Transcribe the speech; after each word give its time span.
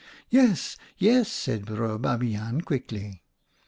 "'Yes, 0.39 0.77
yes,' 0.97 1.31
said 1.31 1.63
Broer 1.65 1.99
Babiaan 1.99 2.61
quickly. 2.65 3.21